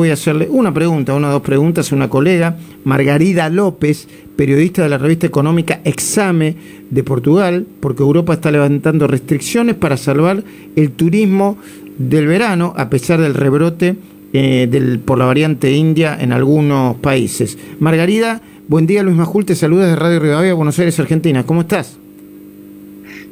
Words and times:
Voy 0.00 0.10
a 0.10 0.12
hacerle 0.12 0.46
una 0.48 0.72
pregunta, 0.72 1.12
una 1.12 1.26
o 1.26 1.32
dos 1.32 1.42
preguntas 1.42 1.90
a 1.90 1.96
una 1.96 2.08
colega, 2.08 2.56
Margarida 2.84 3.48
López, 3.48 4.06
periodista 4.36 4.84
de 4.84 4.90
la 4.90 4.96
revista 4.96 5.26
económica 5.26 5.80
Exame 5.82 6.54
de 6.88 7.02
Portugal, 7.02 7.66
porque 7.80 8.04
Europa 8.04 8.34
está 8.34 8.52
levantando 8.52 9.08
restricciones 9.08 9.74
para 9.74 9.96
salvar 9.96 10.44
el 10.76 10.92
turismo 10.92 11.58
del 11.98 12.28
verano, 12.28 12.74
a 12.76 12.88
pesar 12.88 13.20
del 13.20 13.34
rebrote 13.34 13.96
eh, 14.32 14.68
del, 14.70 15.00
por 15.00 15.18
la 15.18 15.24
variante 15.24 15.72
india 15.72 16.16
en 16.20 16.32
algunos 16.32 16.96
países. 16.98 17.58
Margarida, 17.80 18.40
buen 18.68 18.86
día, 18.86 19.02
Luis 19.02 19.16
Majul, 19.16 19.46
te 19.46 19.56
saluda 19.56 19.88
de 19.88 19.96
Radio 19.96 20.20
Rivadavia, 20.20 20.54
Buenos 20.54 20.78
Aires, 20.78 21.00
Argentina. 21.00 21.42
¿Cómo 21.42 21.62
estás? 21.62 21.98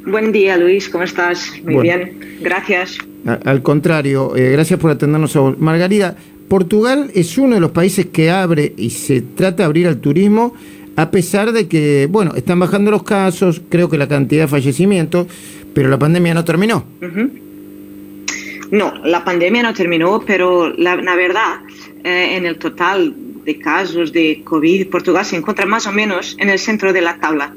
Buen 0.05 0.33
día, 0.33 0.57
Luis, 0.57 0.89
¿cómo 0.89 1.05
estás? 1.05 1.49
Muy 1.63 1.75
bueno, 1.75 1.95
bien, 1.95 2.19
gracias. 2.41 2.97
Al 3.45 3.61
contrario, 3.61 4.35
eh, 4.35 4.51
gracias 4.51 4.79
por 4.79 4.91
atendernos 4.91 5.33
a 5.35 5.39
vos. 5.39 5.59
Margarida, 5.59 6.15
Portugal 6.47 7.11
es 7.13 7.37
uno 7.37 7.55
de 7.55 7.61
los 7.61 7.71
países 7.71 8.05
que 8.07 8.31
abre 8.31 8.73
y 8.77 8.91
se 8.91 9.21
trata 9.21 9.57
de 9.57 9.63
abrir 9.65 9.87
al 9.87 9.99
turismo 9.99 10.53
a 10.97 11.11
pesar 11.11 11.51
de 11.51 11.67
que, 11.67 12.07
bueno, 12.09 12.33
están 12.35 12.59
bajando 12.59 12.89
los 12.89 13.03
casos, 13.03 13.61
creo 13.69 13.87
que 13.87 13.99
la 13.99 14.07
cantidad 14.07 14.45
de 14.45 14.47
fallecimientos, 14.47 15.27
pero 15.73 15.89
la 15.89 15.99
pandemia 15.99 16.33
no 16.33 16.43
terminó. 16.43 16.85
No, 18.71 18.93
la 19.05 19.23
pandemia 19.23 19.61
no 19.61 19.75
terminó, 19.75 20.23
pero 20.25 20.73
la, 20.73 20.95
verdad, 20.95 21.59
eh, 22.03 22.35
en 22.35 22.47
el 22.47 22.57
total 22.57 23.13
de 23.45 23.59
casos 23.59 24.11
de 24.11 24.41
COVID, 24.43 24.87
Portugal 24.87 25.23
se 25.23 25.35
encuentra 25.35 25.67
más 25.67 25.85
o 25.85 25.91
menos 25.91 26.35
en 26.39 26.49
el 26.49 26.57
centro 26.57 26.91
de 26.91 27.01
la 27.01 27.19
tabla. 27.19 27.53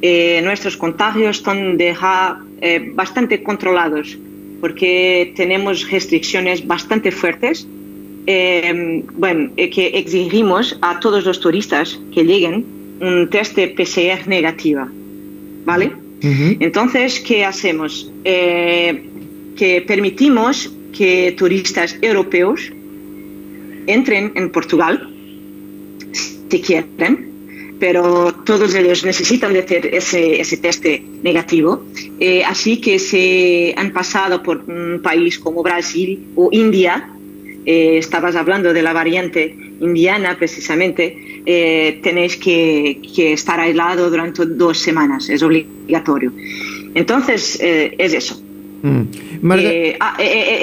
Eh, 0.00 0.40
nuestros 0.42 0.78
contagios 0.78 1.38
están 1.38 1.76
eh, 1.78 2.90
bastante 2.94 3.42
controlados 3.42 4.16
porque 4.62 5.34
tenemos 5.36 5.90
restricciones 5.90 6.66
bastante 6.66 7.12
fuertes 7.12 7.66
eh, 8.26 9.04
bueno, 9.14 9.50
eh, 9.56 9.70
que 9.70 9.86
exigimos 9.88 10.78
a 10.82 11.00
todos 11.00 11.24
los 11.24 11.40
turistas 11.40 11.98
que 12.12 12.24
lleguen 12.24 12.64
un 13.00 13.28
test 13.30 13.56
de 13.56 13.68
PCR 13.68 14.26
negativa, 14.26 14.88
¿vale? 15.64 15.86
Uh 16.22 16.26
-huh. 16.26 16.56
Entonces, 16.60 17.20
¿qué 17.20 17.44
hacemos? 17.44 18.10
Eh, 18.24 19.04
que 19.56 19.82
permitimos 19.82 20.72
que 20.96 21.34
turistas 21.36 21.96
europeos 22.00 22.72
entren 23.86 24.32
en 24.34 24.50
Portugal, 24.50 25.08
si 26.50 26.60
quieren, 26.60 27.28
pero 27.78 28.32
todos 28.44 28.74
ellos 28.74 29.04
necesitan 29.04 29.52
de 29.52 29.64
ese, 29.92 30.40
ese 30.40 30.56
test 30.56 30.84
negativo. 31.22 31.84
Eh, 32.18 32.42
así 32.44 32.80
que 32.80 32.98
se 32.98 33.74
han 33.76 33.92
pasado 33.92 34.42
por 34.42 34.64
un 34.66 35.00
país 35.02 35.38
como 35.38 35.62
Brasil 35.62 36.18
o 36.34 36.48
India, 36.52 37.10
eh, 37.70 37.98
estabas 37.98 38.34
hablando 38.34 38.72
de 38.72 38.80
la 38.80 38.94
variante 38.94 39.54
indiana 39.80 40.38
precisamente, 40.38 41.42
eh, 41.44 42.00
tenéis 42.02 42.38
que, 42.38 42.98
que, 43.14 43.34
estar 43.34 43.60
aislado 43.60 44.08
durante 44.08 44.46
dos 44.46 44.78
semanas, 44.78 45.28
es 45.28 45.42
obligatorio. 45.42 46.32
Entonces, 46.94 47.60
eh, 47.60 47.94
es 47.98 48.14
eso. 48.14 48.42
Mm. 48.80 49.02
Ah, 50.00 50.16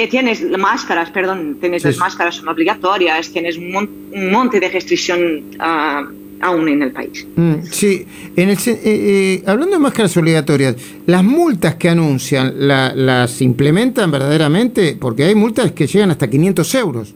tienes 0.10 0.42
máscaras, 0.58 1.12
perdón, 1.12 1.58
tienes 1.62 1.84
sí. 1.84 1.90
las 1.90 1.98
máscaras 1.98 2.38
son 2.38 2.48
obligatorias, 2.48 3.32
tienes 3.32 3.58
un, 3.58 3.72
mon 3.72 3.88
un 4.12 4.32
monte 4.32 4.60
de 4.60 4.68
restricción 4.68 5.44
uh, 5.60 6.10
aún 6.46 6.70
en 6.70 6.84
el 6.84 6.92
país. 6.92 7.26
Mm, 7.36 7.56
sí, 7.72 8.06
en 8.36 8.50
el, 8.50 8.58
eh, 8.58 8.80
eh, 8.84 9.44
hablando 9.48 9.76
de 9.78 9.80
máscaras 9.80 10.16
obligatorias, 10.16 10.76
las 11.08 11.24
multas 11.24 11.76
que 11.76 11.90
anuncian, 11.90 12.68
la, 12.68 12.94
¿las 12.96 13.42
implementan 13.42 14.12
verdaderamente? 14.12 14.96
Porque 15.00 15.24
hay 15.24 15.34
multas 15.34 15.72
que 15.72 15.88
llegan 15.88 16.12
hasta 16.12 16.30
500 16.30 16.76
euros. 16.76 17.16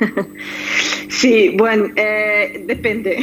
sí, 1.08 1.54
bueno, 1.56 1.88
eh, 1.94 2.64
depende. 2.66 3.18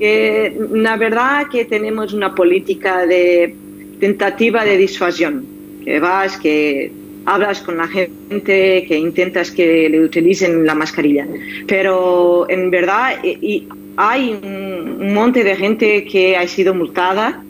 la 0.72 0.96
verdad 0.96 1.46
que 1.50 1.64
tenemos 1.64 2.12
una 2.12 2.34
política 2.34 3.06
de 3.06 3.54
tentativa 4.00 4.64
de 4.64 4.76
disuasión, 4.76 5.46
que 5.84 6.00
vas, 6.00 6.36
que 6.38 6.90
hablas 7.24 7.60
con 7.60 7.76
la 7.76 7.86
gente, 7.86 8.84
que 8.86 8.98
intentas 8.98 9.52
que 9.52 9.88
le 9.88 10.00
utilicen 10.00 10.66
la 10.66 10.74
mascarilla. 10.74 11.26
Pero 11.68 12.50
en 12.50 12.70
verdad, 12.70 13.18
y, 13.22 13.68
hay 13.96 14.38
un 14.42 15.14
monte 15.14 15.44
de 15.44 15.56
gente 15.56 16.04
que 16.04 16.36
ha 16.36 16.46
sido 16.48 16.74
multada, 16.74 17.42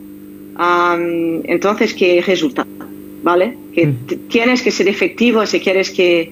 um, 0.59 1.41
entonces, 1.44 1.94
¿qué 1.94 2.22
resulta? 2.27 2.66
¿Vale? 3.22 3.56
Que 3.75 3.87
mm. 3.87 4.28
tienes 4.28 4.62
que 4.62 4.71
ser 4.71 4.88
efectivo 4.88 5.47
si 5.47 5.60
quieres 5.60 5.91
que, 5.91 6.31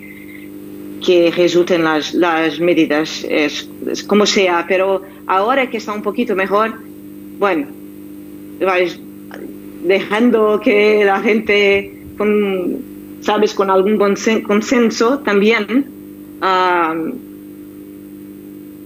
que 1.04 1.30
resulten 1.30 1.84
las, 1.84 2.12
las 2.14 2.60
medidas, 2.60 3.24
es, 3.28 3.68
es, 3.86 4.02
como 4.04 4.26
sea, 4.26 4.66
pero 4.68 5.02
ahora 5.26 5.70
que 5.70 5.78
está 5.78 5.92
un 5.92 6.02
poquito 6.02 6.36
mejor, 6.36 6.74
bueno, 7.38 7.66
vais 8.60 8.98
dejando 9.84 10.60
que 10.60 11.04
la 11.04 11.20
gente, 11.20 11.92
con, 12.18 12.78
sabes, 13.22 13.54
con 13.54 13.70
algún 13.70 13.96
consenso 13.96 15.18
también, 15.20 15.86
um, 16.42 17.12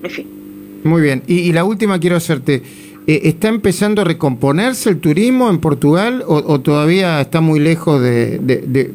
en 0.04 0.10
fin. 0.10 0.35
Muy 0.86 1.02
bien. 1.02 1.22
Y, 1.26 1.52
la 1.52 1.64
última 1.64 1.98
quiero 1.98 2.16
hacerte. 2.16 2.62
Eh, 3.06 3.20
¿Está 3.24 3.48
empezando 3.48 4.02
a 4.02 4.04
recomponerse 4.04 4.91
el 4.91 4.98
turismo 4.98 5.50
en 5.50 5.58
Portugal 5.58 6.24
o, 6.26 6.60
todavía 6.60 7.20
está 7.20 7.41
muy 7.41 7.60
lejos 7.60 8.02
de, 8.02 8.91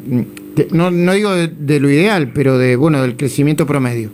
no, 0.72 0.92
no, 0.92 1.14
digo 1.14 1.32
de, 1.32 1.80
lo 1.80 1.90
ideal, 1.90 2.32
pero 2.34 2.58
de 2.58 2.76
bueno 2.76 3.02
del 3.02 3.16
crecimiento 3.16 3.66
promedio? 3.66 4.10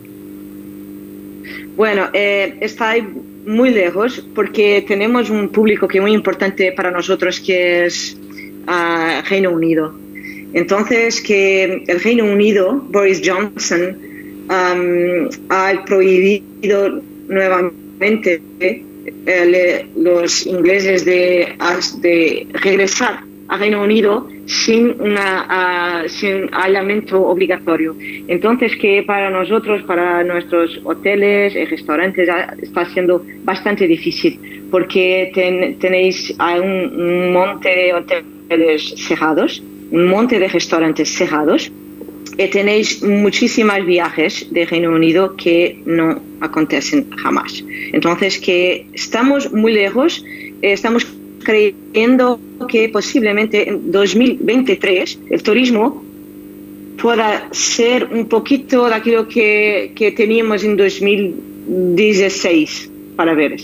Bueno, 1.76 2.08
eh, 2.12 2.56
está 2.60 2.94
muy 3.46 3.70
lejos 3.70 4.24
porque 4.34 4.84
tenemos 4.86 5.30
un 5.30 5.48
público 5.48 5.88
que 5.88 5.98
es 5.98 6.02
muy 6.02 6.12
importante 6.12 6.72
para 6.72 6.90
nosotros 6.90 7.40
que 7.40 7.86
es 7.86 8.16
uh, 8.66 9.28
Reino 9.28 9.50
Unido. 9.50 9.94
Entonces, 10.52 11.20
que 11.20 11.84
el 11.86 12.00
Reino 12.00 12.24
Unido, 12.24 12.84
Boris 12.90 13.20
Johnson, 13.24 13.96
ha 14.48 15.84
prohibido 15.84 17.02
nuevamente 17.28 18.40
eh, 18.60 19.86
los 19.96 20.46
ingleses 20.46 21.04
de, 21.04 21.56
de, 22.00 22.46
regresar 22.54 23.20
a 23.48 23.56
Reino 23.56 23.82
Unido 23.82 24.28
sin, 24.46 25.00
una, 25.00 26.02
uh, 26.04 26.08
sin 26.08 26.50
aislamiento 26.52 27.22
obligatorio. 27.26 27.96
Entonces, 28.28 28.76
que 28.76 29.02
para 29.04 29.30
nosotros, 29.30 29.82
para 29.84 30.22
nuestros 30.24 30.78
hoteles 30.84 31.54
y 31.54 31.64
restaurantes, 31.64 32.28
está 32.60 32.84
siendo 32.86 33.24
bastante 33.44 33.86
difícil 33.86 34.38
porque 34.70 35.30
ten, 35.34 35.78
tenéis 35.78 36.34
un, 36.38 37.32
monte 37.32 37.68
de 37.68 37.94
hoteles 37.94 38.94
cerrados, 38.96 39.62
un 39.90 40.08
monte 40.08 40.38
de 40.38 40.48
restaurantes 40.48 41.08
cerrados 41.08 41.72
tenéis 42.46 43.02
muchísimos 43.02 43.84
viajes 43.84 44.46
de 44.52 44.64
Reino 44.64 44.92
Unido 44.92 45.34
que 45.34 45.82
no 45.84 46.20
acontecen 46.40 47.10
jamás. 47.10 47.64
Entonces, 47.92 48.38
que 48.38 48.86
estamos 48.92 49.52
muy 49.52 49.72
lejos, 49.72 50.24
estamos 50.62 51.04
creyendo 51.42 52.38
que 52.68 52.88
posiblemente 52.88 53.68
en 53.68 53.90
2023 53.90 55.18
el 55.30 55.42
turismo 55.42 56.04
pueda 57.00 57.48
ser 57.52 58.08
un 58.12 58.26
poquito 58.26 58.88
de 58.88 58.94
aquello 58.94 59.26
que, 59.26 60.14
teníamos 60.16 60.62
en 60.64 60.76
2016 60.76 62.90
para 63.16 63.34
ver. 63.34 63.56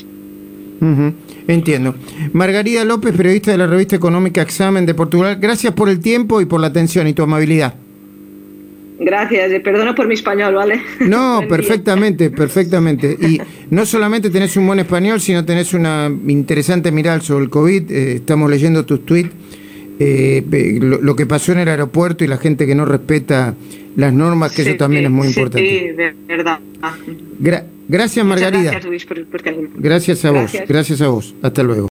Uh. 0.81 1.12
Entiendo. 1.47 1.95
Margarida 2.33 2.85
López, 2.85 3.15
periodista 3.15 3.51
de 3.51 3.59
la 3.59 3.67
revista 3.67 3.97
económica 3.97 4.41
Examen 4.41 4.87
de 4.87 4.95
Portugal, 4.95 5.37
gracias 5.41 5.75
por 5.75 5.91
el 5.91 6.01
tiempo 6.01 6.41
y 6.41 6.47
por 6.47 6.59
la 6.61 6.69
atención 6.69 7.06
y 7.06 7.12
tu 7.12 7.23
amabilidad. 7.23 7.75
Gracias, 8.99 9.60
perdona 9.62 9.94
por 9.94 10.06
mi 10.06 10.15
español, 10.15 10.55
¿vale? 10.55 10.81
No, 11.00 11.43
perfectamente, 11.49 12.31
perfectamente. 12.43 13.17
Y 13.20 13.41
no 13.70 13.85
solamente 13.87 14.31
tenés 14.31 14.56
un 14.56 14.67
buen 14.67 14.79
español, 14.79 15.20
sino 15.20 15.44
tenés 15.44 15.75
una 15.75 16.11
interesante 16.29 16.93
mirada 16.93 17.20
sobre 17.20 17.44
el 17.44 17.50
COVID. 17.50 17.91
Eh, 17.91 18.12
estamos 18.17 18.50
leyendo 18.50 18.85
tus 18.85 19.05
tweets. 19.05 19.31
Eh, 19.99 20.43
lo, 20.81 21.00
lo, 21.00 21.14
que 21.14 21.25
pasó 21.25 21.52
en 21.52 21.61
el 21.61 21.69
aeropuerto 21.69 22.25
y 22.25 22.26
la 22.26 22.37
gente 22.37 22.67
que 22.67 22.75
no 22.75 22.85
respeta 22.85 23.55
las 23.96 24.12
normas, 24.12 24.52
que 24.52 24.64
sí, 24.64 24.70
eso 24.70 24.79
también 24.79 25.02
sí, 25.02 25.06
es 25.06 25.11
muy 25.12 25.29
importante. 25.29 25.69
Sí, 25.69 25.87
de 25.93 26.14
verdad. 26.26 26.58
Gra 27.38 27.64
gracias, 27.88 28.26
Margarida. 28.26 28.73
Gracias, 28.73 28.85
Luis, 28.87 29.05
por, 29.06 29.25
por 29.26 29.43
gracias 29.76 30.25
a 30.25 30.32
gracias. 30.32 30.62
vos, 30.62 30.69
gracias 30.69 31.00
a 31.00 31.08
vos. 31.08 31.35
Hasta 31.43 31.62
luego. 31.62 31.82